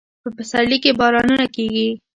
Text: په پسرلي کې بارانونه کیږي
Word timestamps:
په 0.23 0.29
پسرلي 0.37 0.77
کې 0.83 0.97
بارانونه 0.99 1.45
کیږي 1.55 1.89